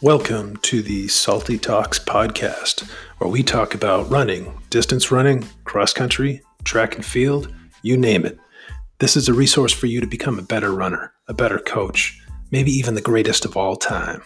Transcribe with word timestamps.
Welcome 0.00 0.58
to 0.58 0.80
the 0.80 1.08
Salty 1.08 1.58
Talks 1.58 1.98
podcast, 1.98 2.88
where 3.18 3.28
we 3.28 3.42
talk 3.42 3.74
about 3.74 4.08
running, 4.08 4.56
distance 4.70 5.10
running, 5.10 5.44
cross 5.64 5.92
country, 5.92 6.40
track 6.62 6.94
and 6.94 7.04
field, 7.04 7.52
you 7.82 7.96
name 7.96 8.24
it. 8.24 8.38
This 9.00 9.16
is 9.16 9.28
a 9.28 9.34
resource 9.34 9.72
for 9.72 9.86
you 9.86 10.00
to 10.00 10.06
become 10.06 10.38
a 10.38 10.42
better 10.42 10.70
runner, 10.70 11.12
a 11.26 11.34
better 11.34 11.58
coach, 11.58 12.16
maybe 12.52 12.70
even 12.70 12.94
the 12.94 13.00
greatest 13.00 13.44
of 13.44 13.56
all 13.56 13.74
time. 13.74 14.22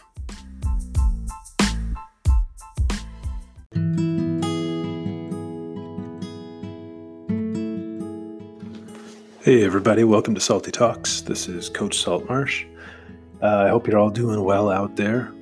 Hey, 9.40 9.64
everybody, 9.64 10.04
welcome 10.04 10.34
to 10.34 10.40
Salty 10.42 10.70
Talks. 10.70 11.22
This 11.22 11.48
is 11.48 11.70
Coach 11.70 11.98
Saltmarsh. 11.98 12.66
Uh, 13.40 13.64
I 13.64 13.68
hope 13.70 13.88
you're 13.88 13.98
all 13.98 14.10
doing 14.10 14.44
well 14.44 14.68
out 14.68 14.96
there. 14.96 15.32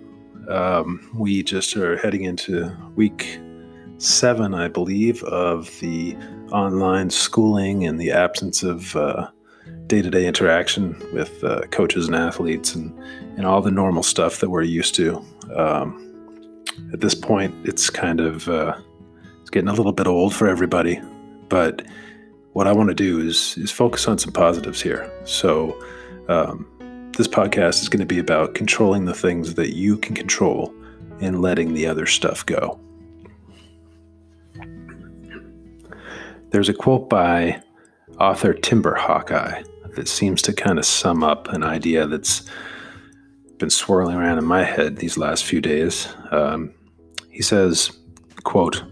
Um, 0.51 1.09
we 1.15 1.43
just 1.43 1.77
are 1.77 1.97
heading 1.97 2.25
into 2.25 2.71
week 2.97 3.39
seven, 3.99 4.55
I 4.55 4.69
believe, 4.69 5.23
of 5.25 5.79
the 5.81 6.17
online 6.51 7.11
schooling 7.11 7.87
and 7.87 8.01
the 8.01 8.11
absence 8.11 8.63
of 8.63 8.97
day 9.87 10.03
to 10.03 10.11
day 10.11 10.27
interaction 10.27 10.97
with 11.13 11.43
uh, 11.43 11.63
coaches 11.73 12.07
and 12.07 12.17
athletes 12.17 12.75
and, 12.75 12.97
and 13.37 13.45
all 13.45 13.61
the 13.61 13.71
normal 13.71 14.03
stuff 14.03 14.39
that 14.41 14.51
we're 14.51 14.63
used 14.63 14.95
to. 14.95 15.25
Um, 15.55 16.07
at 16.93 17.01
this 17.01 17.15
point, 17.15 17.55
it's 17.65 17.91
kind 17.91 18.21
of 18.21 18.49
uh, 18.49 18.77
it's 19.41 19.51
getting 19.51 19.69
a 19.69 19.73
little 19.73 19.93
bit 19.93 20.07
old 20.07 20.35
for 20.35 20.49
everybody, 20.49 21.01
but 21.49 21.83
what 22.53 22.67
I 22.67 22.73
want 22.73 22.89
to 22.89 22.95
do 22.95 23.21
is 23.21 23.57
is 23.59 23.71
focus 23.71 24.07
on 24.09 24.19
some 24.19 24.33
positives 24.33 24.81
here. 24.81 25.11
So 25.25 25.77
um, 26.29 26.67
this 27.17 27.29
podcast 27.29 27.83
is 27.83 27.89
going 27.89 28.01
to 28.01 28.07
be 28.07 28.19
about 28.19 28.55
controlling 28.55 29.05
the 29.05 29.15
things 29.15 29.55
that 29.55 29.75
you 29.75 29.97
can 29.99 30.15
control 30.15 30.75
and 31.21 31.43
letting 31.43 31.75
the 31.75 31.87
other 31.87 32.07
stuff 32.07 32.47
go. 32.47 32.81
There's 36.51 36.69
a 36.69 36.75
quote 36.75 37.09
by 37.09 37.63
author 38.19 38.55
Timber 38.55 38.95
Hawkeye 38.95 39.63
that 39.95 40.09
seems 40.09 40.41
to 40.43 40.53
kind 40.53 40.79
of 40.79 40.85
sum 40.85 41.23
up 41.23 41.49
an 41.49 41.63
idea 41.63 42.07
that's 42.07 42.49
been 43.59 43.71
swirling 43.71 44.17
around 44.17 44.39
in 44.39 44.45
my 44.45 44.65
head 44.65 44.97
these 44.97 45.19
last 45.19 45.45
few 45.45 45.61
days. 45.61 46.09
Um, 46.31 46.73
he 47.31 47.43
says, 47.43 47.91
quote, 48.45 48.83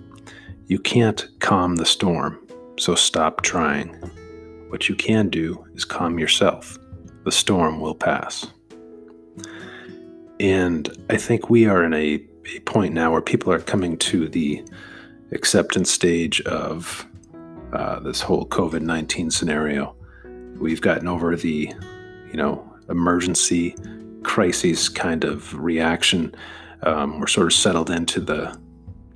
You 0.67 0.79
can't 0.79 1.27
calm 1.41 1.77
the 1.77 1.87
storm, 1.87 2.39
so 2.79 2.95
stop 2.95 3.43
trying. 3.43 3.89
What 4.69 4.89
you 4.89 4.95
can 4.95 5.31
do 5.31 5.65
is 5.75 5.85
calm 5.85 6.19
yourself 6.19 6.79
the 7.29 7.33
storm 7.33 7.79
will 7.79 7.95
pass. 7.95 8.47
And 10.41 10.89
I 11.11 11.19
think 11.19 11.51
we 11.51 11.67
are 11.67 11.85
in 11.85 11.93
a, 11.93 12.25
a 12.57 12.61
point 12.61 12.95
now 12.95 13.13
where 13.13 13.21
people 13.21 13.53
are 13.53 13.61
coming 13.61 13.99
to 13.99 14.31
the 14.31 14.65
acceptance 15.33 15.91
stage 15.91 16.41
of 16.43 17.07
uh, 17.75 18.01
this 18.01 18.23
whole 18.23 18.47
COVID 18.47 18.81
19 18.81 19.31
scenario. 19.31 19.95
We've 20.59 20.81
gotten 20.81 21.07
over 21.07 21.37
the, 21.37 21.71
you 22.31 22.37
know, 22.39 22.67
emergency 22.89 23.77
crises 24.23 24.89
kind 24.89 25.23
of 25.23 25.53
reaction. 25.53 26.35
Um, 26.83 27.21
we're 27.21 27.27
sort 27.27 27.49
of 27.49 27.53
settled 27.53 27.91
into 27.91 28.23
the 28.23 28.59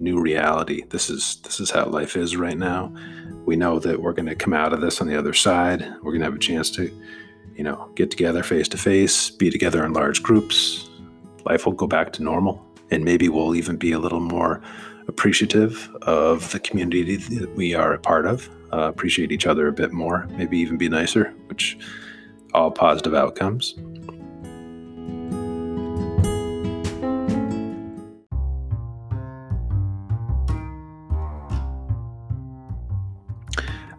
new 0.00 0.20
reality. 0.20 0.82
This 0.90 1.08
is 1.08 1.36
this 1.44 1.60
is 1.60 1.70
how 1.70 1.86
life 1.86 2.14
is 2.14 2.36
right 2.36 2.58
now. 2.58 2.94
We 3.46 3.56
know 3.56 3.78
that 3.78 4.02
we're 4.02 4.12
going 4.12 4.28
to 4.28 4.34
come 4.34 4.52
out 4.52 4.74
of 4.74 4.82
this 4.82 5.00
on 5.00 5.06
the 5.06 5.16
other 5.16 5.32
side. 5.32 5.80
We're 6.02 6.12
going 6.12 6.20
to 6.20 6.26
have 6.26 6.34
a 6.34 6.38
chance 6.38 6.68
to 6.72 6.92
you 7.56 7.64
know, 7.64 7.90
get 7.94 8.10
together 8.10 8.42
face 8.42 8.68
to 8.68 8.78
face, 8.78 9.30
be 9.30 9.50
together 9.50 9.84
in 9.84 9.92
large 9.92 10.22
groups. 10.22 10.88
Life 11.44 11.66
will 11.66 11.72
go 11.72 11.86
back 11.86 12.12
to 12.14 12.22
normal. 12.22 12.64
And 12.90 13.04
maybe 13.04 13.28
we'll 13.28 13.54
even 13.54 13.76
be 13.76 13.92
a 13.92 13.98
little 13.98 14.20
more 14.20 14.60
appreciative 15.08 15.88
of 16.02 16.52
the 16.52 16.60
community 16.60 17.16
that 17.16 17.54
we 17.56 17.74
are 17.74 17.92
a 17.92 17.98
part 17.98 18.26
of, 18.26 18.48
uh, 18.72 18.88
appreciate 18.88 19.32
each 19.32 19.46
other 19.46 19.66
a 19.66 19.72
bit 19.72 19.92
more, 19.92 20.26
maybe 20.32 20.58
even 20.58 20.76
be 20.76 20.88
nicer, 20.88 21.32
which 21.46 21.78
all 22.54 22.70
positive 22.70 23.14
outcomes. 23.14 23.74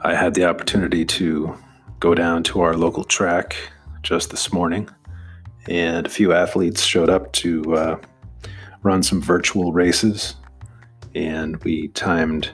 I 0.06 0.16
had 0.16 0.34
the 0.34 0.46
opportunity 0.46 1.06
to 1.06 1.58
go 2.04 2.14
down 2.14 2.44
to 2.44 2.60
our 2.60 2.76
local 2.76 3.06
track 3.06 3.56
just 4.02 4.30
this 4.30 4.52
morning, 4.52 4.90
and 5.70 6.06
a 6.06 6.10
few 6.10 6.34
athletes 6.34 6.84
showed 6.84 7.10
up 7.10 7.32
to 7.32 7.76
uh, 7.78 7.98
run 8.82 9.02
some 9.02 9.22
virtual 9.22 9.72
races. 9.72 10.36
And 11.16 11.64
we 11.64 11.88
timed 11.90 12.50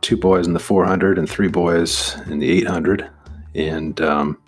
two 0.00 0.16
boys 0.16 0.46
in 0.46 0.54
the 0.54 0.58
400 0.58 1.18
and 1.18 1.28
three 1.28 1.48
boys 1.48 2.16
in 2.30 2.38
the 2.38 2.50
800. 2.50 3.10
And 3.54 4.00
um, 4.00 4.38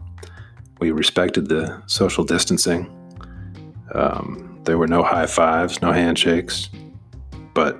we 0.81 0.91
respected 0.91 1.51
the 1.51 1.83
social 1.85 2.25
distancing. 2.25 2.89
Um, 3.93 4.59
there 4.65 4.79
were 4.79 4.89
no 4.89 5.03
high 5.03 5.27
fives, 5.27 5.83
no 5.83 5.93
handshakes, 5.93 6.71
but 7.53 7.79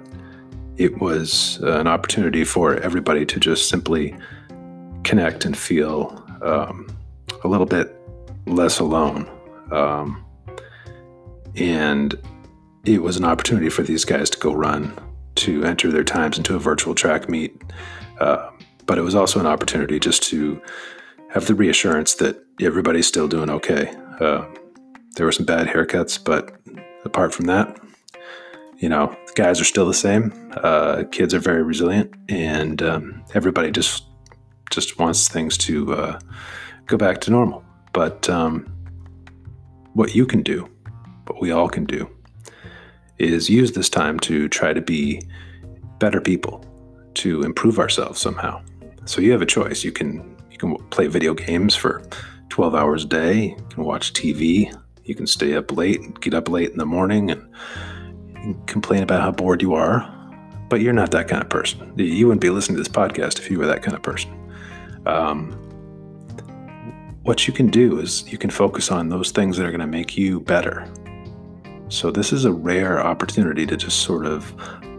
it 0.77 1.01
was 1.01 1.57
an 1.63 1.87
opportunity 1.87 2.45
for 2.45 2.75
everybody 2.81 3.25
to 3.25 3.41
just 3.41 3.71
simply 3.71 4.15
connect 5.05 5.47
and 5.47 5.57
feel 5.57 6.21
um, 6.45 6.87
a 7.43 7.49
little 7.49 7.67
bit 7.67 7.95
less 8.47 8.79
alone. 8.79 9.29
Um, 9.71 10.25
and 11.57 12.15
it 12.85 13.03
was 13.03 13.17
an 13.17 13.25
opportunity 13.25 13.71
for 13.71 13.83
these 13.83 14.05
guys 14.05 14.29
to 14.31 14.39
go 14.39 14.53
run, 14.53 14.97
to 15.37 15.65
enter 15.65 15.91
their 15.91 16.05
times 16.05 16.37
into 16.37 16.55
a 16.55 16.59
virtual 16.59 16.95
track 16.95 17.29
meet. 17.29 17.61
Uh, 18.21 18.51
but 18.87 18.99
it 18.99 19.03
was 19.03 19.15
also 19.15 19.41
an 19.41 19.47
opportunity 19.47 19.99
just 19.99 20.23
to 20.25 20.61
have 21.31 21.47
the 21.47 21.55
reassurance 21.55 22.15
that 22.15 22.45
everybody's 22.61 23.07
still 23.07 23.27
doing 23.27 23.51
okay. 23.51 23.93
Uh, 24.21 24.45
there 25.17 25.27
were 25.27 25.33
some 25.33 25.47
bad 25.47 25.67
haircuts, 25.67 26.23
but 26.23 26.55
apart 27.05 27.33
from 27.33 27.47
that, 27.47 27.81
you 28.79 28.89
know, 28.89 29.17
guys 29.35 29.61
are 29.61 29.65
still 29.65 29.87
the 29.87 29.95
same. 29.95 30.33
Uh, 30.57 31.05
kids 31.11 31.33
are 31.33 31.39
very 31.39 31.63
resilient, 31.63 32.15
and 32.29 32.83
um, 32.83 33.25
everybody 33.35 33.71
just 33.71 34.04
just 34.75 34.99
wants 34.99 35.29
things 35.29 35.57
to 35.59 35.95
uh, 35.95 36.19
go 36.87 36.97
back 36.97 37.21
to 37.23 37.31
normal. 37.31 37.65
But 37.93 38.29
um, 38.29 38.67
what 39.95 40.15
you 40.15 40.27
can 40.27 40.43
do, 40.43 40.69
what 41.27 41.41
we 41.41 41.51
all 41.51 41.69
can 41.69 41.85
do, 41.85 42.11
is 43.19 43.49
use 43.49 43.73
this 43.73 43.89
time 43.89 44.19
to 44.21 44.49
try 44.49 44.73
to 44.73 44.81
be 44.81 45.23
better 45.99 46.21
people, 46.21 46.65
to 47.15 47.43
improve 47.43 47.79
ourselves 47.79 48.21
somehow. 48.21 48.61
So 49.07 49.21
you 49.21 49.33
have 49.33 49.43
a 49.43 49.47
choice. 49.47 49.85
You 49.85 49.93
can 49.93 50.37
you 50.51 50.59
can 50.59 50.77
play 50.91 51.07
video 51.07 51.35
games 51.35 51.75
for 51.75 52.03
12 52.49 52.75
hours 52.75 53.05
a 53.05 53.09
day. 53.09 53.43
You 53.43 53.67
can 53.71 53.85
watch 53.85 54.13
TV. 54.13 54.75
You 55.05 55.15
can 55.15 55.27
stay 55.27 55.55
up 55.55 55.71
late, 55.73 56.21
get 56.21 56.35
up 56.35 56.49
late 56.49 56.71
in 56.71 56.79
the 56.79 56.87
morning, 56.87 57.31
and, 57.31 57.47
and 58.37 58.67
complain 58.67 59.03
about 59.03 59.21
how 59.21 59.31
bored 59.31 59.61
you 59.61 59.75
are. 59.75 60.11
But 60.71 60.81
you're 60.81 60.95
not 60.95 61.11
that 61.11 61.29
kind 61.29 61.43
of 61.43 61.51
person. 61.51 61.93
You 61.97 62.27
wouldn't 62.27 62.41
be 62.41 62.51
listening 62.51 62.77
to 62.77 62.83
this 62.83 62.93
podcast 62.93 63.39
if 63.39 63.51
you 63.51 63.59
were 63.59 63.67
that 63.67 63.83
kind 63.83 63.95
of 63.95 64.03
person 64.03 64.44
um, 65.07 65.53
what 67.23 67.47
you 67.47 67.53
can 67.53 67.69
do 67.69 67.99
is 68.01 68.31
you 68.31 68.39
can 68.39 68.51
focus 68.51 68.91
on 68.91 69.09
those 69.09 69.31
things 69.31 69.57
that 69.57 69.65
are 69.65 69.71
going 69.71 69.81
to 69.81 69.87
make 69.87 70.17
you 70.17 70.41
better. 70.41 70.87
So, 71.89 72.11
this 72.11 72.33
is 72.33 72.45
a 72.45 72.53
rare 72.53 73.05
opportunity 73.05 73.67
to 73.67 73.77
just 73.77 74.01
sort 74.01 74.27
of 74.27 74.55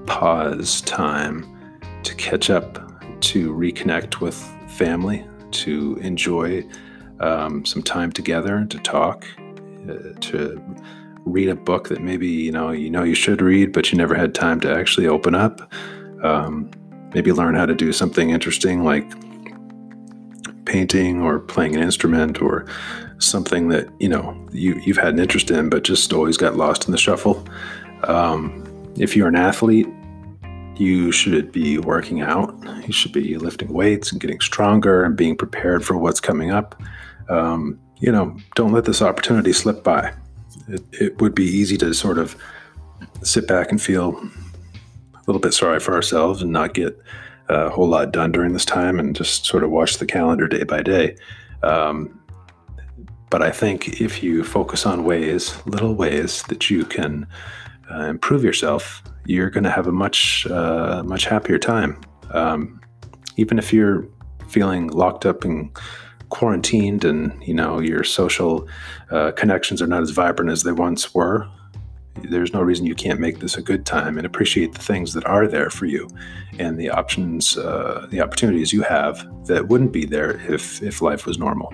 pause 0.05 0.81
time 0.81 1.45
to 2.03 2.15
catch 2.15 2.49
up, 2.49 2.75
to 3.21 3.53
reconnect 3.53 4.21
with 4.21 4.35
family, 4.67 5.25
to 5.51 5.97
enjoy 5.97 6.63
um, 7.19 7.65
some 7.65 7.81
time 7.81 8.11
together, 8.11 8.65
to 8.65 8.79
talk, 8.79 9.25
uh, 9.89 10.13
to 10.19 10.61
read 11.25 11.49
a 11.49 11.55
book 11.55 11.89
that 11.89 12.01
maybe 12.01 12.27
you 12.27 12.51
know 12.51 12.71
you 12.71 12.89
know 12.89 13.03
you 13.03 13.15
should 13.15 13.41
read, 13.41 13.71
but 13.71 13.91
you 13.91 13.97
never 13.97 14.15
had 14.15 14.33
time 14.33 14.59
to 14.61 14.73
actually 14.73 15.07
open 15.07 15.35
up. 15.35 15.71
Um, 16.23 16.71
maybe 17.13 17.31
learn 17.31 17.55
how 17.55 17.65
to 17.65 17.75
do 17.75 17.93
something 17.93 18.31
interesting 18.31 18.83
like 18.83 19.05
painting 20.75 21.21
or 21.21 21.39
playing 21.39 21.73
an 21.75 21.81
instrument 21.81 22.41
or 22.41 22.65
something 23.19 23.69
that 23.69 23.87
you 23.99 24.09
know 24.09 24.35
you, 24.51 24.73
you've 24.85 24.97
had 24.97 25.13
an 25.13 25.19
interest 25.19 25.49
in 25.49 25.69
but 25.69 25.83
just 25.83 26.11
always 26.11 26.35
got 26.35 26.57
lost 26.57 26.85
in 26.85 26.91
the 26.91 26.97
shuffle. 26.97 27.37
Um, 28.03 28.63
if 28.97 29.15
you're 29.15 29.29
an 29.29 29.37
athlete 29.37 29.87
you 30.77 31.09
should 31.09 31.53
be 31.53 31.77
working 31.77 32.19
out. 32.19 32.53
You 32.85 32.91
should 32.91 33.13
be 33.13 33.37
lifting 33.37 33.71
weights 33.71 34.11
and 34.11 34.19
getting 34.19 34.41
stronger 34.41 35.05
and 35.05 35.15
being 35.15 35.37
prepared 35.37 35.85
for 35.85 35.95
what's 35.95 36.19
coming 36.19 36.51
up. 36.51 36.75
Um, 37.29 37.79
you 38.01 38.11
know 38.11 38.35
don't 38.55 38.73
let 38.73 38.83
this 38.83 39.01
opportunity 39.01 39.53
slip 39.53 39.81
by. 39.81 40.13
It, 40.67 40.83
it 40.91 41.21
would 41.21 41.33
be 41.33 41.45
easy 41.45 41.77
to 41.77 41.93
sort 41.93 42.17
of 42.17 42.35
sit 43.23 43.47
back 43.47 43.71
and 43.71 43.81
feel 43.81 44.09
a 45.15 45.23
little 45.25 45.39
bit 45.39 45.53
sorry 45.53 45.79
for 45.79 45.93
ourselves 45.93 46.41
and 46.41 46.51
not 46.51 46.73
get 46.73 46.99
a 47.49 47.69
whole 47.69 47.87
lot 47.87 48.11
done 48.11 48.31
during 48.31 48.53
this 48.53 48.65
time 48.65 48.99
and 48.99 49.15
just 49.15 49.45
sort 49.45 49.63
of 49.63 49.71
watch 49.71 49.97
the 49.97 50.05
calendar 50.05 50.47
day 50.47 50.63
by 50.63 50.81
day. 50.81 51.15
Um, 51.63 52.19
But 53.29 53.41
I 53.41 53.51
think 53.51 53.99
if 53.99 54.23
you 54.23 54.43
focus 54.43 54.85
on 54.85 55.03
ways, 55.03 55.55
little 55.65 55.95
ways 55.95 56.43
that 56.43 56.69
you 56.69 56.85
can 56.85 57.27
uh, 57.91 58.05
improve 58.05 58.43
yourself, 58.43 59.03
you're 59.25 59.49
going 59.49 59.63
to 59.63 59.71
have 59.71 59.87
a 59.87 59.91
much, 59.91 60.47
uh, 60.47 61.03
much 61.03 61.25
happier 61.25 61.57
time. 61.59 61.99
Um, 62.31 62.79
even 63.35 63.59
if 63.59 63.73
you're 63.73 64.07
feeling 64.47 64.87
locked 64.87 65.25
up 65.25 65.43
and 65.43 65.75
quarantined 66.29 67.03
and 67.05 67.31
you 67.43 67.53
know 67.53 67.79
your 67.79 68.03
social 68.03 68.67
uh, 69.11 69.31
connections 69.31 69.81
are 69.81 69.87
not 69.87 70.01
as 70.01 70.11
vibrant 70.11 70.51
as 70.51 70.63
they 70.63 70.71
once 70.71 71.13
were 71.13 71.47
there's 72.23 72.53
no 72.53 72.61
reason 72.61 72.85
you 72.85 72.95
can't 72.95 73.19
make 73.19 73.39
this 73.39 73.57
a 73.57 73.61
good 73.61 73.85
time 73.85 74.17
and 74.17 74.25
appreciate 74.25 74.73
the 74.73 74.81
things 74.81 75.13
that 75.13 75.25
are 75.25 75.47
there 75.47 75.69
for 75.69 75.85
you 75.85 76.07
and 76.59 76.77
the 76.79 76.89
options 76.89 77.57
uh, 77.57 78.07
the 78.09 78.21
opportunities 78.21 78.71
you 78.73 78.81
have 78.81 79.27
that 79.45 79.67
wouldn't 79.67 79.91
be 79.91 80.05
there 80.05 80.39
if 80.51 80.81
if 80.81 81.01
life 81.01 81.25
was 81.25 81.37
normal. 81.37 81.73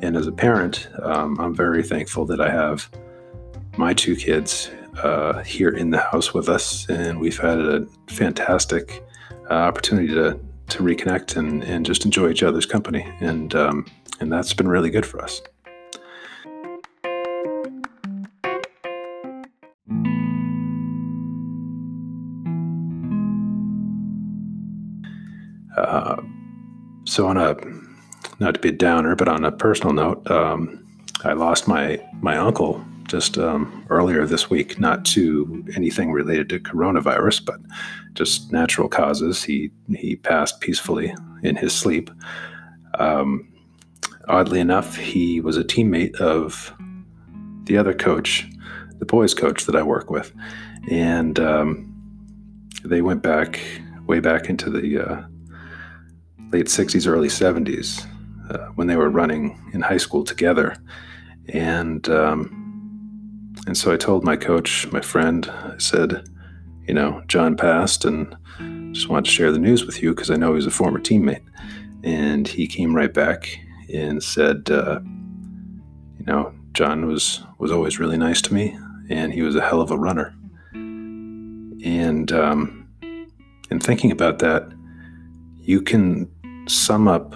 And 0.00 0.16
as 0.16 0.26
a 0.26 0.32
parent 0.32 0.88
um, 1.02 1.38
i'm 1.40 1.54
very 1.54 1.82
thankful 1.82 2.24
that 2.26 2.40
i 2.40 2.50
have 2.50 2.88
my 3.76 3.94
two 3.94 4.16
kids 4.16 4.70
uh, 5.02 5.42
here 5.42 5.70
in 5.70 5.90
the 5.90 5.98
house 5.98 6.34
with 6.34 6.48
us 6.48 6.88
and 6.88 7.18
we've 7.20 7.38
had 7.38 7.58
a 7.58 7.86
fantastic 8.08 9.02
uh, 9.50 9.54
opportunity 9.54 10.08
to 10.08 10.38
to 10.68 10.82
reconnect 10.82 11.36
and, 11.36 11.62
and 11.64 11.84
just 11.84 12.04
enjoy 12.04 12.30
each 12.30 12.42
other's 12.42 12.66
company. 12.66 13.06
And 13.20 13.54
um, 13.54 13.86
and 14.20 14.32
that's 14.32 14.54
been 14.54 14.68
really 14.68 14.90
good 14.90 15.04
for 15.04 15.22
us 15.22 15.42
so 27.12 27.26
on 27.28 27.36
a 27.36 27.54
not 28.40 28.54
to 28.54 28.60
be 28.60 28.70
a 28.70 28.72
downer, 28.72 29.14
but 29.14 29.28
on 29.28 29.44
a 29.44 29.52
personal 29.52 29.92
note, 29.92 30.28
um, 30.30 30.82
I 31.24 31.34
lost 31.34 31.68
my 31.68 32.00
my 32.22 32.38
uncle 32.38 32.82
just 33.06 33.36
um, 33.36 33.86
earlier 33.90 34.24
this 34.24 34.48
week. 34.48 34.80
Not 34.80 35.04
to 35.06 35.62
anything 35.76 36.10
related 36.10 36.48
to 36.48 36.58
coronavirus, 36.58 37.44
but 37.44 37.60
just 38.14 38.50
natural 38.50 38.88
causes. 38.88 39.44
He 39.44 39.70
he 39.94 40.16
passed 40.16 40.60
peacefully 40.60 41.14
in 41.42 41.54
his 41.54 41.74
sleep. 41.74 42.10
Um, 42.98 43.52
oddly 44.26 44.60
enough, 44.60 44.96
he 44.96 45.40
was 45.42 45.58
a 45.58 45.64
teammate 45.64 46.16
of 46.16 46.72
the 47.64 47.76
other 47.76 47.92
coach, 47.92 48.48
the 48.98 49.06
boys' 49.06 49.34
coach 49.34 49.66
that 49.66 49.76
I 49.76 49.82
work 49.82 50.10
with, 50.10 50.32
and 50.90 51.38
um, 51.38 51.94
they 52.84 53.02
went 53.02 53.22
back 53.22 53.60
way 54.06 54.18
back 54.18 54.48
into 54.48 54.70
the 54.70 54.98
uh, 54.98 55.22
late 56.52 56.66
60s, 56.66 57.06
early 57.06 57.28
70s 57.28 58.06
uh, 58.50 58.66
when 58.74 58.86
they 58.86 58.96
were 58.96 59.10
running 59.10 59.58
in 59.72 59.80
high 59.80 59.96
school 59.96 60.22
together. 60.22 60.76
And, 61.48 62.08
um, 62.08 63.54
and 63.66 63.76
so 63.76 63.92
I 63.92 63.96
told 63.96 64.24
my 64.24 64.36
coach, 64.36 64.90
my 64.92 65.00
friend, 65.00 65.46
I 65.50 65.78
said, 65.78 66.28
you 66.86 66.94
know, 66.94 67.22
John 67.26 67.56
passed 67.56 68.04
and 68.04 68.36
just 68.92 69.08
wanted 69.08 69.24
to 69.26 69.30
share 69.30 69.52
the 69.52 69.58
news 69.58 69.86
with 69.86 70.02
you 70.02 70.14
because 70.14 70.30
I 70.30 70.36
know 70.36 70.48
he 70.48 70.56
was 70.56 70.66
a 70.66 70.70
former 70.70 71.00
teammate. 71.00 71.44
And 72.04 72.46
he 72.46 72.66
came 72.66 72.94
right 72.94 73.12
back 73.12 73.58
and 73.92 74.22
said, 74.22 74.70
uh, 74.70 75.00
you 76.18 76.26
know, 76.26 76.52
John 76.72 77.06
was, 77.06 77.42
was 77.58 77.70
always 77.70 77.98
really 77.98 78.18
nice 78.18 78.42
to 78.42 78.54
me 78.54 78.76
and 79.08 79.32
he 79.32 79.42
was 79.42 79.56
a 79.56 79.60
hell 79.60 79.80
of 79.80 79.90
a 79.90 79.98
runner. 79.98 80.34
And, 80.74 82.30
um, 82.32 82.88
and 83.70 83.82
thinking 83.82 84.10
about 84.10 84.40
that, 84.40 84.70
you 85.60 85.80
can 85.80 86.31
sum 86.66 87.08
up 87.08 87.34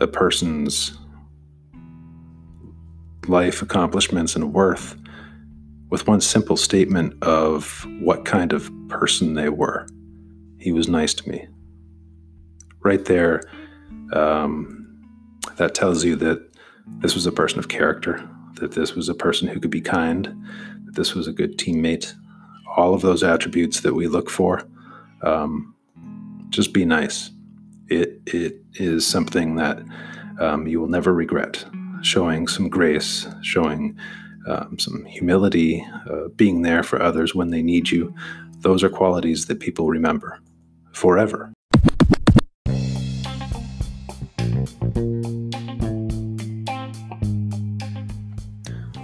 a 0.00 0.06
person's 0.06 0.96
life 3.28 3.62
accomplishments 3.62 4.34
and 4.34 4.52
worth 4.52 4.96
with 5.90 6.06
one 6.06 6.20
simple 6.20 6.56
statement 6.56 7.22
of 7.22 7.86
what 8.00 8.24
kind 8.24 8.52
of 8.52 8.70
person 8.88 9.34
they 9.34 9.48
were. 9.48 9.86
He 10.58 10.72
was 10.72 10.88
nice 10.88 11.14
to 11.14 11.28
me. 11.28 11.46
Right 12.80 13.04
there, 13.04 13.42
um, 14.12 14.78
that 15.56 15.74
tells 15.74 16.04
you 16.04 16.16
that 16.16 16.50
this 16.98 17.14
was 17.14 17.26
a 17.26 17.32
person 17.32 17.58
of 17.58 17.68
character, 17.68 18.28
that 18.54 18.72
this 18.72 18.94
was 18.94 19.08
a 19.08 19.14
person 19.14 19.48
who 19.48 19.60
could 19.60 19.70
be 19.70 19.80
kind, 19.80 20.26
that 20.86 20.94
this 20.94 21.14
was 21.14 21.28
a 21.28 21.32
good 21.32 21.58
teammate. 21.58 22.12
All 22.76 22.94
of 22.94 23.02
those 23.02 23.22
attributes 23.22 23.80
that 23.80 23.94
we 23.94 24.08
look 24.08 24.30
for. 24.30 24.66
Um, 25.22 25.74
just 26.48 26.72
be 26.72 26.84
nice 26.84 27.30
it 27.88 28.20
it 28.26 28.56
is 28.74 29.06
something 29.06 29.56
that 29.56 29.82
um, 30.40 30.66
you 30.66 30.80
will 30.80 30.88
never 30.88 31.12
regret. 31.12 31.64
Showing 32.02 32.48
some 32.48 32.68
grace, 32.68 33.26
showing 33.42 33.96
um, 34.46 34.78
some 34.78 35.04
humility, 35.04 35.86
uh, 36.10 36.28
being 36.34 36.62
there 36.62 36.82
for 36.82 37.00
others 37.00 37.34
when 37.34 37.50
they 37.50 37.62
need 37.62 37.90
you. 37.90 38.14
Those 38.58 38.82
are 38.82 38.88
qualities 38.88 39.46
that 39.46 39.60
people 39.60 39.88
remember 39.88 40.40
forever. 40.92 41.52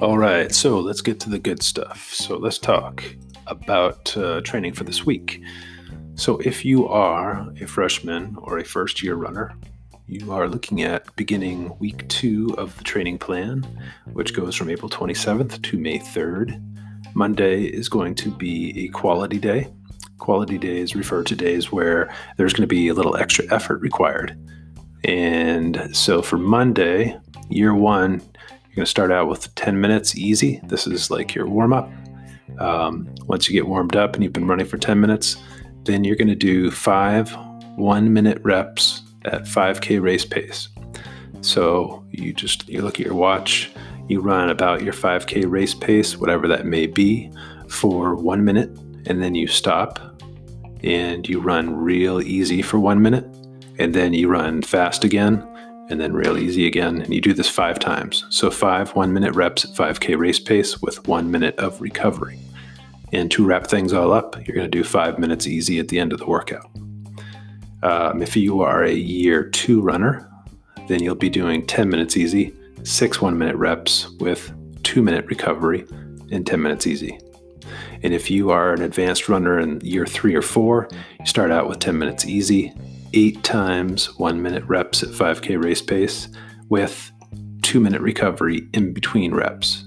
All 0.01 0.17
right, 0.17 0.53
so 0.55 0.79
let's 0.79 1.01
get 1.01 1.19
to 1.21 1.31
the 1.31 1.41
good 1.41 1.61
stuff. 1.61 2.13
So 2.13 2.37
let's 2.37 2.59
talk 2.59 3.03
about 3.49 4.17
uh, 4.17 4.41
training 4.43 4.75
for 4.75 4.85
this 4.85 5.05
week. 5.05 5.43
So, 6.19 6.39
if 6.39 6.65
you 6.65 6.89
are 6.89 7.49
a 7.61 7.67
freshman 7.69 8.37
or 8.43 8.59
a 8.59 8.65
first 8.65 9.05
year 9.05 9.15
runner, 9.15 9.55
you 10.09 10.33
are 10.33 10.49
looking 10.49 10.83
at 10.83 11.15
beginning 11.15 11.79
week 11.79 12.09
two 12.09 12.53
of 12.59 12.77
the 12.77 12.83
training 12.83 13.19
plan, 13.19 13.65
which 14.15 14.35
goes 14.35 14.57
from 14.57 14.69
April 14.69 14.91
27th 14.91 15.63
to 15.63 15.79
May 15.79 16.01
3rd. 16.01 16.61
Monday 17.15 17.67
is 17.67 17.89
going 17.89 18.17
to 18.17 18.33
be 18.33 18.85
a 18.85 18.89
quality 18.89 19.39
day. 19.39 19.69
Quality 20.19 20.59
days 20.59 20.97
refer 20.97 21.23
to 21.23 21.37
days 21.37 21.71
where 21.71 22.13
there's 22.37 22.53
going 22.53 22.63
to 22.63 22.67
be 22.67 22.89
a 22.89 22.95
little 22.95 23.17
extra 23.17 23.45
effort 23.55 23.81
required. 23.81 24.37
And 25.05 25.89
so 25.97 26.21
for 26.21 26.37
Monday, 26.37 27.17
year 27.49 27.77
one, 27.77 28.15
you're 28.15 28.75
going 28.75 28.87
to 28.87 28.87
start 28.87 29.13
out 29.13 29.29
with 29.29 29.55
10 29.55 29.81
minutes 29.81 30.17
easy. 30.17 30.61
This 30.65 30.89
is 30.89 31.13
like 31.13 31.37
your 31.37 31.47
warm 31.47 31.73
up. 31.73 31.89
Um, 32.59 33.09
once 33.27 33.49
you 33.49 33.53
get 33.53 33.69
warmed 33.69 33.95
up 33.95 34.15
and 34.15 34.25
you've 34.25 34.33
been 34.33 34.49
running 34.49 34.67
for 34.67 34.79
10 34.79 35.01
minutes, 35.01 35.37
then 35.85 36.05
you're 36.05 36.17
going 36.17 36.29
to 36.29 36.35
do 36.35 36.71
five 36.71 37.35
one 37.77 38.13
minute 38.13 38.41
reps 38.43 39.03
at 39.25 39.43
5K 39.45 40.01
race 40.03 40.25
pace. 40.25 40.69
So 41.41 42.05
you 42.11 42.33
just 42.33 42.69
you 42.69 42.83
look 42.83 42.99
at 42.99 43.07
your 43.07 43.15
watch, 43.15 43.71
you 44.09 44.21
run 44.21 44.51
about 44.51 44.83
your 44.83 44.93
5K 44.93 45.49
race 45.49 45.75
pace, 45.75 46.17
whatever 46.17 46.49
that 46.49 46.67
may 46.67 46.87
be, 46.87 47.31
for 47.69 48.15
one 48.15 48.45
minute, 48.45 48.71
and 49.07 49.23
then 49.23 49.35
you 49.35 49.47
stop 49.47 50.01
and 50.83 51.29
you 51.29 51.41
run 51.41 51.75
real 51.75 52.21
easy 52.21 52.63
for 52.63 52.79
one 52.79 53.03
minute, 53.03 53.25
and 53.79 53.95
then 53.95 54.15
you 54.15 54.29
run 54.29 54.63
fast 54.63 55.03
again, 55.03 55.45
and 55.91 56.01
then 56.01 56.13
real 56.13 56.39
easy 56.39 56.67
again. 56.67 57.03
And 57.03 57.13
you 57.13 57.21
do 57.21 57.33
this 57.33 57.49
five 57.49 57.79
times. 57.79 58.25
So 58.31 58.51
five 58.51 58.95
one 58.95 59.13
minute 59.13 59.35
reps 59.35 59.65
at 59.65 59.73
5K 59.73 60.19
race 60.19 60.39
pace 60.39 60.81
with 60.81 61.07
one 61.07 61.31
minute 61.31 61.57
of 61.59 61.81
recovery. 61.81 62.39
And 63.13 63.31
to 63.31 63.45
wrap 63.45 63.67
things 63.67 63.93
all 63.93 64.13
up, 64.13 64.37
you're 64.47 64.55
going 64.55 64.71
to 64.71 64.79
do 64.79 64.85
five 64.85 65.19
minutes 65.19 65.47
easy 65.47 65.79
at 65.79 65.89
the 65.89 65.99
end 65.99 66.13
of 66.13 66.19
the 66.19 66.27
workout. 66.27 66.71
Um, 67.83 68.23
if 68.23 68.37
you 68.37 68.61
are 68.61 68.83
a 68.83 68.93
year 68.93 69.45
two 69.45 69.81
runner, 69.81 70.29
then 70.89 71.03
you'll 71.03 71.15
be 71.15 71.31
doing 71.31 71.65
10 71.67 71.89
minutes 71.89 72.17
easy, 72.17 72.55
six 72.83 73.21
one 73.21 73.39
minute 73.39 73.57
reps 73.57 74.09
with 74.21 74.53
two 74.83 75.03
minute 75.03 75.27
recovery, 75.27 75.87
and 76.31 76.47
10 76.47 76.61
minutes 76.61 76.87
easy. 76.87 77.19
And 78.03 78.15
if 78.15 78.31
you 78.31 78.51
are 78.51 78.73
an 78.73 78.83
advanced 78.83 79.29
runner 79.29 79.59
in 79.59 79.81
year 79.81 80.07
three 80.07 80.35
or 80.35 80.43
four, 80.43 80.89
you 81.19 81.27
start 81.27 81.51
out 81.51 81.69
with 81.69 81.79
10 81.79 81.99
minutes 81.99 82.27
easy, 82.27 82.73
eight 83.13 83.43
times 83.43 84.17
one 84.19 84.43
minute 84.43 84.65
reps 84.65 85.03
at 85.03 85.11
5K 85.11 85.63
race 85.63 85.83
pace 85.83 86.29
with 86.69 87.11
two 87.63 87.81
minute 87.81 88.01
recovery 88.01 88.69
in 88.73 88.93
between 88.93 89.35
reps 89.35 89.85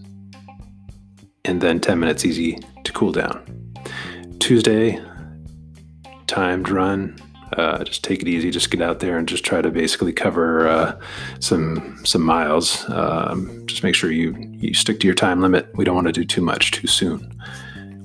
and 1.46 1.62
then 1.62 1.80
10 1.80 2.00
minutes 2.00 2.26
easy 2.26 2.60
to 2.84 2.92
cool 2.92 3.12
down. 3.12 3.44
Tuesday, 4.40 5.00
timed 6.28 6.70
run. 6.70 7.18
Uh, 7.58 7.84
just 7.84 8.04
take 8.04 8.22
it 8.22 8.28
easy. 8.28 8.50
Just 8.50 8.72
get 8.72 8.82
out 8.82 9.00
there 9.00 9.18
and 9.18 9.28
just 9.28 9.44
try 9.44 9.62
to 9.62 9.70
basically 9.70 10.14
cover 10.14 10.68
uh, 10.68 11.00
some 11.40 12.00
some 12.06 12.22
miles. 12.22 12.90
Um, 12.90 13.66
just 13.66 13.84
make 13.84 13.94
sure 13.94 14.12
you 14.12 14.36
you 14.60 14.74
stick 14.74 15.00
to 15.02 15.08
your 15.08 15.16
time 15.16 15.42
limit. 15.42 15.70
We 15.76 15.84
don't 15.84 15.96
want 15.96 16.08
to 16.08 16.14
do 16.14 16.24
too 16.24 16.42
much 16.42 16.72
too 16.72 16.88
soon. 16.88 17.38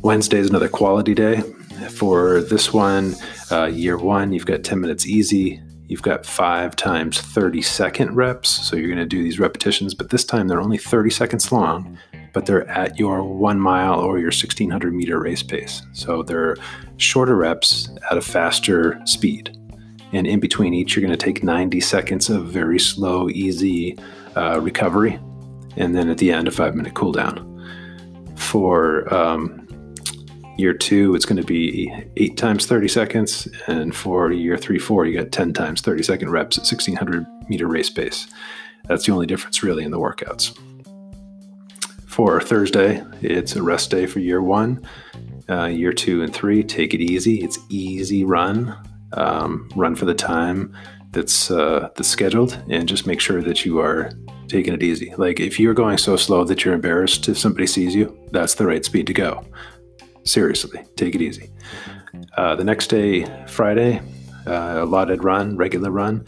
Wednesday 0.02 0.38
is 0.38 0.50
another 0.50 0.68
quality 0.68 1.14
day. 1.14 1.42
For 1.90 2.40
this 2.40 2.72
one, 2.72 3.14
uh, 3.50 3.66
year 3.66 3.98
one, 3.98 4.32
you've 4.32 4.46
got 4.46 4.64
10 4.64 4.80
minutes 4.80 5.06
easy. 5.06 5.60
You've 5.88 6.02
got 6.02 6.26
five 6.26 6.74
times 6.74 7.20
30 7.20 7.62
second 7.62 8.14
reps. 8.14 8.48
So 8.48 8.76
you're 8.76 8.88
going 8.88 8.98
to 8.98 9.06
do 9.06 9.22
these 9.22 9.38
repetitions, 9.38 9.94
but 9.94 10.10
this 10.10 10.24
time 10.24 10.48
they're 10.48 10.60
only 10.60 10.78
30 10.78 11.10
seconds 11.10 11.52
long 11.52 11.98
but 12.36 12.44
they're 12.44 12.68
at 12.68 12.98
your 12.98 13.22
one 13.22 13.58
mile 13.58 13.98
or 13.98 14.18
your 14.18 14.26
1600 14.26 14.92
meter 14.92 15.18
race 15.18 15.42
pace. 15.42 15.80
So 15.94 16.22
they're 16.22 16.54
shorter 16.98 17.34
reps 17.34 17.88
at 18.10 18.18
a 18.18 18.20
faster 18.20 19.00
speed. 19.06 19.56
And 20.12 20.26
in 20.26 20.38
between 20.38 20.74
each, 20.74 20.94
you're 20.94 21.00
going 21.00 21.18
to 21.18 21.24
take 21.24 21.42
90 21.42 21.80
seconds 21.80 22.28
of 22.28 22.44
very 22.48 22.78
slow, 22.78 23.30
easy 23.30 23.98
uh, 24.36 24.60
recovery. 24.60 25.18
and 25.78 25.96
then 25.96 26.10
at 26.10 26.18
the 26.18 26.30
end, 26.30 26.46
a 26.46 26.50
five 26.50 26.74
minute 26.74 26.92
cool 26.92 27.10
down. 27.10 27.40
For 28.36 29.10
um, 29.14 29.66
year 30.58 30.74
two, 30.74 31.14
it's 31.14 31.24
going 31.24 31.40
to 31.40 31.46
be 31.46 31.90
eight 32.18 32.36
times 32.36 32.66
30 32.66 32.88
seconds. 32.88 33.48
And 33.66 33.96
for 33.96 34.30
year 34.30 34.58
three, 34.58 34.78
four, 34.78 35.06
you 35.06 35.18
got 35.18 35.32
10 35.32 35.54
times 35.54 35.80
30 35.80 36.02
second 36.02 36.28
reps 36.28 36.58
at 36.58 36.64
1600 36.64 37.24
meter 37.48 37.66
race 37.66 37.88
pace. 37.88 38.26
That's 38.88 39.06
the 39.06 39.12
only 39.12 39.24
difference 39.26 39.62
really 39.62 39.84
in 39.84 39.90
the 39.90 39.98
workouts. 39.98 40.54
For 42.16 42.40
Thursday, 42.40 43.04
it's 43.20 43.56
a 43.56 43.62
rest 43.62 43.90
day 43.90 44.06
for 44.06 44.20
year 44.20 44.40
one. 44.40 44.80
Uh, 45.50 45.66
year 45.66 45.92
two 45.92 46.22
and 46.22 46.32
three, 46.32 46.64
take 46.64 46.94
it 46.94 47.02
easy. 47.02 47.42
It's 47.44 47.58
easy 47.68 48.24
run. 48.24 48.74
Um, 49.12 49.68
run 49.76 49.94
for 49.94 50.06
the 50.06 50.14
time 50.14 50.74
that's 51.12 51.50
uh, 51.50 51.90
that's 51.94 52.08
scheduled, 52.08 52.58
and 52.70 52.88
just 52.88 53.06
make 53.06 53.20
sure 53.20 53.42
that 53.42 53.66
you 53.66 53.80
are 53.80 54.12
taking 54.48 54.72
it 54.72 54.82
easy. 54.82 55.12
Like 55.18 55.40
if 55.40 55.60
you're 55.60 55.74
going 55.74 55.98
so 55.98 56.16
slow 56.16 56.42
that 56.44 56.64
you're 56.64 56.72
embarrassed 56.72 57.28
if 57.28 57.36
somebody 57.36 57.66
sees 57.66 57.94
you, 57.94 58.18
that's 58.30 58.54
the 58.54 58.66
right 58.66 58.82
speed 58.82 59.06
to 59.08 59.12
go. 59.12 59.44
Seriously, 60.24 60.84
take 60.96 61.14
it 61.14 61.20
easy. 61.20 61.50
Uh, 62.38 62.56
the 62.56 62.64
next 62.64 62.86
day, 62.86 63.26
Friday, 63.46 64.00
uh, 64.46 64.76
allotted 64.78 65.22
run, 65.22 65.58
regular 65.58 65.90
run. 65.90 66.24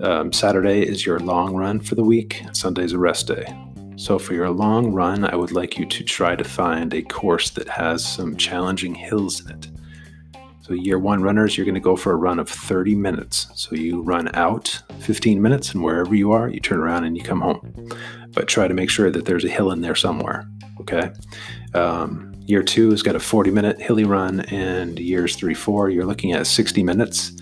Um, 0.00 0.32
Saturday 0.32 0.80
is 0.80 1.04
your 1.04 1.18
long 1.18 1.54
run 1.54 1.80
for 1.80 1.94
the 1.94 2.04
week. 2.04 2.42
Sunday's 2.54 2.94
a 2.94 2.98
rest 2.98 3.26
day. 3.26 3.65
So 3.96 4.18
for 4.18 4.34
your 4.34 4.50
long 4.50 4.92
run, 4.92 5.24
I 5.24 5.34
would 5.36 5.52
like 5.52 5.78
you 5.78 5.86
to 5.86 6.04
try 6.04 6.36
to 6.36 6.44
find 6.44 6.92
a 6.92 7.02
course 7.02 7.50
that 7.50 7.68
has 7.68 8.06
some 8.06 8.36
challenging 8.36 8.94
hills 8.94 9.40
in 9.40 9.52
it. 9.52 9.68
So, 10.60 10.74
year 10.74 10.98
one 10.98 11.22
runners, 11.22 11.56
you're 11.56 11.64
going 11.64 11.76
to 11.76 11.80
go 11.80 11.94
for 11.96 12.12
a 12.12 12.16
run 12.16 12.38
of 12.38 12.48
30 12.48 12.96
minutes. 12.96 13.46
So, 13.54 13.76
you 13.76 14.02
run 14.02 14.34
out 14.34 14.82
15 14.98 15.40
minutes, 15.40 15.72
and 15.72 15.82
wherever 15.82 16.14
you 16.14 16.32
are, 16.32 16.48
you 16.48 16.58
turn 16.58 16.80
around 16.80 17.04
and 17.04 17.16
you 17.16 17.22
come 17.22 17.40
home. 17.40 17.88
But 18.32 18.48
try 18.48 18.66
to 18.66 18.74
make 18.74 18.90
sure 18.90 19.08
that 19.10 19.26
there's 19.26 19.44
a 19.44 19.48
hill 19.48 19.70
in 19.70 19.80
there 19.80 19.94
somewhere. 19.94 20.46
Okay. 20.80 21.12
Um, 21.72 22.32
year 22.46 22.64
two 22.64 22.90
has 22.90 23.02
got 23.02 23.14
a 23.14 23.20
40 23.20 23.50
minute 23.52 23.80
hilly 23.80 24.04
run, 24.04 24.40
and 24.40 24.98
years 24.98 25.36
three, 25.36 25.54
four, 25.54 25.88
you're 25.88 26.04
looking 26.04 26.32
at 26.32 26.48
60 26.48 26.82
minutes. 26.82 27.32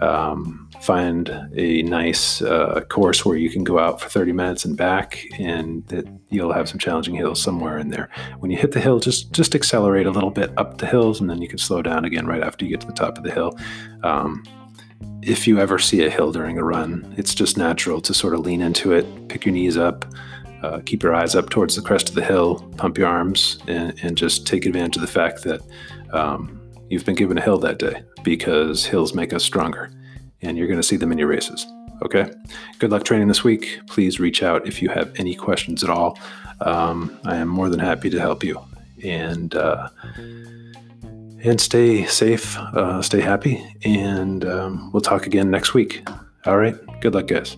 Um, 0.00 0.67
find 0.80 1.28
a 1.56 1.82
nice 1.82 2.40
uh, 2.42 2.80
course 2.88 3.24
where 3.24 3.36
you 3.36 3.50
can 3.50 3.64
go 3.64 3.78
out 3.78 4.00
for 4.00 4.08
30 4.08 4.32
minutes 4.32 4.64
and 4.64 4.76
back 4.76 5.24
and 5.38 5.86
that 5.88 6.06
you'll 6.30 6.52
have 6.52 6.68
some 6.68 6.78
challenging 6.78 7.14
hills 7.14 7.42
somewhere 7.42 7.78
in 7.78 7.88
there. 7.88 8.08
When 8.38 8.50
you 8.50 8.58
hit 8.58 8.72
the 8.72 8.80
hill 8.80 9.00
just 9.00 9.32
just 9.32 9.54
accelerate 9.54 10.06
a 10.06 10.10
little 10.10 10.30
bit 10.30 10.50
up 10.56 10.78
the 10.78 10.86
hills 10.86 11.20
and 11.20 11.28
then 11.28 11.42
you 11.42 11.48
can 11.48 11.58
slow 11.58 11.82
down 11.82 12.04
again 12.04 12.26
right 12.26 12.42
after 12.42 12.64
you 12.64 12.70
get 12.70 12.80
to 12.82 12.86
the 12.86 12.92
top 12.92 13.18
of 13.18 13.24
the 13.24 13.32
hill. 13.32 13.58
Um, 14.02 14.44
if 15.22 15.46
you 15.46 15.58
ever 15.58 15.78
see 15.78 16.04
a 16.04 16.10
hill 16.10 16.32
during 16.32 16.58
a 16.58 16.64
run 16.64 17.14
it's 17.16 17.34
just 17.34 17.56
natural 17.56 18.00
to 18.00 18.14
sort 18.14 18.34
of 18.34 18.40
lean 18.40 18.60
into 18.60 18.92
it 18.92 19.28
pick 19.28 19.44
your 19.44 19.52
knees 19.52 19.76
up 19.76 20.04
uh, 20.62 20.80
keep 20.84 21.02
your 21.02 21.14
eyes 21.14 21.34
up 21.34 21.50
towards 21.50 21.76
the 21.76 21.82
crest 21.82 22.08
of 22.08 22.14
the 22.14 22.24
hill 22.24 22.60
pump 22.76 22.98
your 22.98 23.06
arms 23.06 23.58
and, 23.66 23.98
and 24.02 24.16
just 24.16 24.46
take 24.46 24.64
advantage 24.66 24.96
of 24.96 25.02
the 25.02 25.08
fact 25.08 25.42
that 25.42 25.60
um, 26.12 26.60
you've 26.88 27.04
been 27.04 27.14
given 27.14 27.36
a 27.36 27.40
hill 27.40 27.58
that 27.58 27.78
day 27.78 28.02
because 28.22 28.84
hills 28.84 29.14
make 29.14 29.32
us 29.32 29.44
stronger 29.44 29.90
and 30.42 30.56
you're 30.56 30.66
going 30.66 30.78
to 30.80 30.86
see 30.86 30.96
them 30.96 31.12
in 31.12 31.18
your 31.18 31.28
races. 31.28 31.66
Okay. 32.02 32.30
Good 32.78 32.90
luck 32.90 33.04
training 33.04 33.28
this 33.28 33.42
week. 33.42 33.80
Please 33.88 34.20
reach 34.20 34.42
out 34.42 34.66
if 34.66 34.80
you 34.80 34.88
have 34.88 35.12
any 35.18 35.34
questions 35.34 35.82
at 35.82 35.90
all. 35.90 36.18
Um, 36.60 37.18
I 37.24 37.36
am 37.36 37.48
more 37.48 37.68
than 37.68 37.80
happy 37.80 38.10
to 38.10 38.20
help 38.20 38.44
you. 38.44 38.60
And 39.04 39.54
uh, 39.54 39.88
and 41.44 41.60
stay 41.60 42.04
safe, 42.04 42.58
uh, 42.58 43.00
stay 43.00 43.20
happy, 43.20 43.64
and 43.84 44.44
um, 44.44 44.90
we'll 44.92 45.00
talk 45.00 45.26
again 45.26 45.50
next 45.50 45.72
week. 45.72 46.06
All 46.46 46.56
right. 46.56 46.74
Good 47.00 47.14
luck, 47.14 47.28
guys. 47.28 47.56